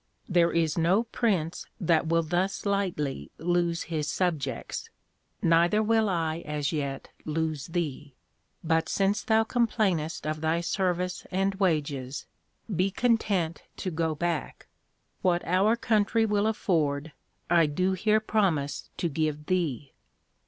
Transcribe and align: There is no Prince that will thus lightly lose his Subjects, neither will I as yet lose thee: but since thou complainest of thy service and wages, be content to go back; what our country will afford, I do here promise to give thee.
There 0.27 0.51
is 0.51 0.79
no 0.79 1.03
Prince 1.03 1.67
that 1.79 2.07
will 2.07 2.23
thus 2.23 2.65
lightly 2.65 3.29
lose 3.37 3.83
his 3.83 4.07
Subjects, 4.07 4.89
neither 5.43 5.83
will 5.83 6.09
I 6.09 6.39
as 6.39 6.71
yet 6.73 7.09
lose 7.23 7.67
thee: 7.67 8.15
but 8.63 8.89
since 8.89 9.21
thou 9.21 9.43
complainest 9.43 10.25
of 10.25 10.41
thy 10.41 10.59
service 10.61 11.27
and 11.29 11.53
wages, 11.53 12.25
be 12.75 12.89
content 12.89 13.61
to 13.77 13.91
go 13.91 14.15
back; 14.15 14.65
what 15.21 15.45
our 15.45 15.75
country 15.75 16.25
will 16.25 16.47
afford, 16.47 17.11
I 17.47 17.67
do 17.67 17.91
here 17.91 18.19
promise 18.19 18.89
to 18.97 19.07
give 19.07 19.45
thee. 19.45 19.93